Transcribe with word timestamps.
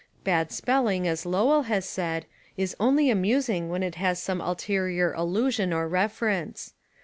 Bad 0.23 0.51
spelling, 0.51 1.07
as 1.07 1.27
Lowell 1.27 1.65
has 1.69 1.85
said, 1.87 2.25
is 2.57 2.75
only 2.79 3.11
amusing 3.11 3.69
when 3.69 3.83
it 3.83 3.93
has 4.01 4.17
some 4.17 4.41
ulterior 4.41 5.13
allusion 5.13 5.71
or 5.71 5.87
reference. 5.87 6.73